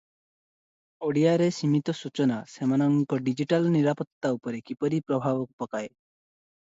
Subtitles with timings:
[1.07, 5.93] ଓଡ଼ିଆରେ ସୀମିତ ସୂଚନା ସେମାନଙ୍କ ଡିଜିଟାଲ ନିରାପତ୍ତା ଉପରେ କିପରି ପ୍ରଭାବ ପକାଏ?